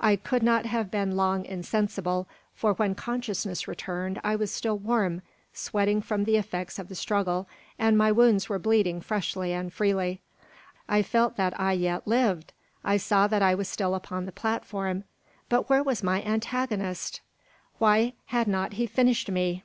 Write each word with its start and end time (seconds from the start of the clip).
I 0.00 0.16
could 0.16 0.42
not 0.42 0.64
have 0.64 0.90
been 0.90 1.14
long 1.14 1.44
insensible; 1.44 2.26
for 2.54 2.72
when 2.72 2.94
consciousness 2.94 3.68
returned 3.68 4.18
I 4.24 4.34
was 4.34 4.50
still 4.50 4.78
warm, 4.78 5.20
sweating 5.52 6.00
from 6.00 6.24
the 6.24 6.38
effects 6.38 6.78
of 6.78 6.88
the 6.88 6.94
struggle, 6.94 7.46
and 7.78 7.98
my 7.98 8.10
wounds 8.10 8.48
were 8.48 8.58
bleeding 8.58 9.02
freshly 9.02 9.52
and 9.52 9.70
freely. 9.70 10.22
I 10.88 11.02
felt 11.02 11.36
that 11.36 11.52
I 11.60 11.72
yet 11.74 12.06
lived. 12.08 12.54
I 12.82 12.96
saw 12.96 13.26
that 13.26 13.42
I 13.42 13.54
was 13.54 13.68
still 13.68 13.94
upon 13.94 14.24
the 14.24 14.32
platform; 14.32 15.04
but 15.50 15.68
where 15.68 15.82
was 15.82 16.02
my 16.02 16.22
antagonist? 16.22 17.20
Why 17.76 18.14
had 18.28 18.48
not 18.48 18.72
he 18.72 18.86
finished 18.86 19.30
me? 19.30 19.64